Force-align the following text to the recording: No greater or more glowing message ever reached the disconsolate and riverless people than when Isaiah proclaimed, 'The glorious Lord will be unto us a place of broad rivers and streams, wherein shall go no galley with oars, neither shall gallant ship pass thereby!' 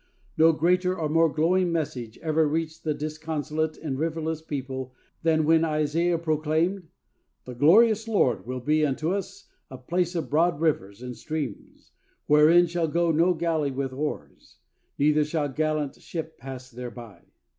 No 0.35 0.51
greater 0.51 0.97
or 0.97 1.07
more 1.09 1.31
glowing 1.31 1.71
message 1.71 2.17
ever 2.23 2.47
reached 2.47 2.83
the 2.83 2.95
disconsolate 2.95 3.77
and 3.77 3.99
riverless 3.99 4.41
people 4.41 4.95
than 5.21 5.45
when 5.45 5.63
Isaiah 5.63 6.17
proclaimed, 6.17 6.87
'The 7.45 7.53
glorious 7.53 8.07
Lord 8.07 8.47
will 8.47 8.61
be 8.61 8.83
unto 8.83 9.11
us 9.11 9.45
a 9.69 9.77
place 9.77 10.15
of 10.15 10.27
broad 10.31 10.59
rivers 10.59 11.03
and 11.03 11.15
streams, 11.15 11.91
wherein 12.25 12.65
shall 12.65 12.87
go 12.87 13.11
no 13.11 13.35
galley 13.35 13.69
with 13.69 13.93
oars, 13.93 14.57
neither 14.97 15.23
shall 15.23 15.49
gallant 15.49 16.01
ship 16.01 16.35
pass 16.39 16.71
thereby!' 16.71 17.21